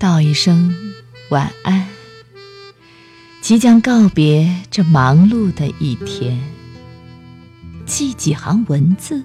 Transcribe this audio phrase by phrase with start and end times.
[0.00, 0.74] 道一声
[1.28, 1.86] 晚安，
[3.42, 6.40] 即将告别这忙碌的一天，
[7.84, 9.22] 记几行文字，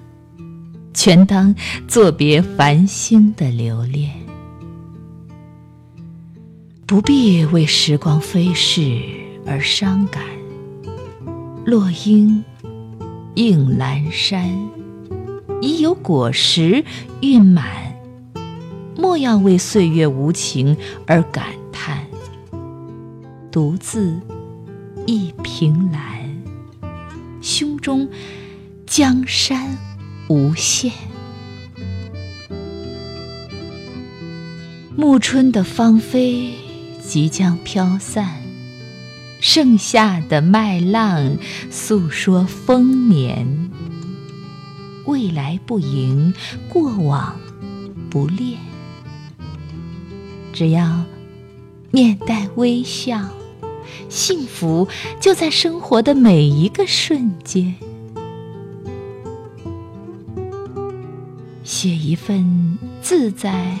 [0.92, 1.54] 全当
[1.88, 4.12] 作别繁星的留恋。
[6.84, 9.00] 不必为时光飞逝
[9.46, 10.22] 而伤感，
[11.64, 12.44] 落英
[13.36, 14.54] 映阑珊，
[15.62, 16.84] 已有果实
[17.22, 17.85] 孕满。
[18.96, 22.06] 莫要为岁月无情而感叹，
[23.50, 24.20] 独自
[25.06, 26.42] 一凭栏，
[27.42, 28.08] 胸中
[28.86, 29.76] 江山
[30.28, 30.90] 无限。
[34.96, 36.54] 暮春的芳菲
[37.02, 38.42] 即将飘散，
[39.40, 41.36] 盛夏的麦浪
[41.70, 43.70] 诉说丰年。
[45.04, 46.32] 未来不迎，
[46.68, 47.38] 过往
[48.10, 48.58] 不恋。
[50.56, 51.04] 只要
[51.90, 53.20] 面带微笑，
[54.08, 54.88] 幸福
[55.20, 57.74] 就在生活的每一个瞬间。
[61.62, 63.76] 写一份自在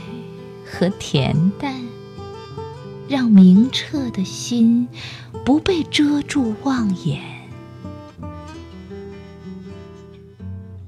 [0.70, 1.82] 和恬淡，
[3.08, 4.86] 让明澈的心
[5.46, 7.22] 不被遮住望眼，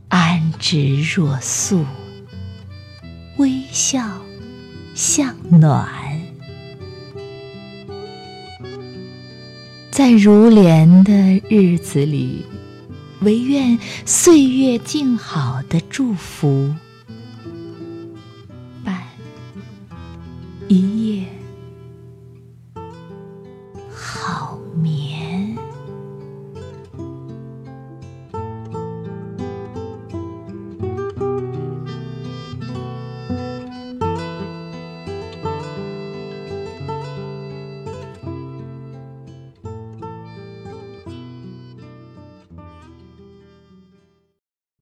[0.08, 1.82] 安之若素，
[3.38, 4.27] 微笑。
[4.98, 5.88] 向暖，
[9.92, 12.44] 在如莲的日子里，
[13.20, 16.74] 唯愿岁月静好的祝福。